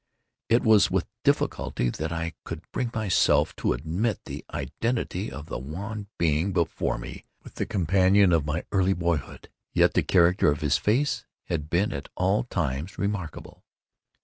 [0.49, 5.59] It was with difficulty that I could bring myself to admit the identity of the
[5.59, 9.47] wan being before me with the companion of my early boyhood.
[9.73, 13.63] Yet the character of his face had been at all times remarkable.